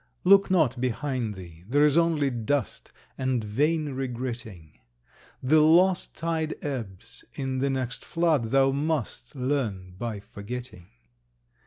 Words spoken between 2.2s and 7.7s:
dust And vain regretting. The lost tide ebbs; in the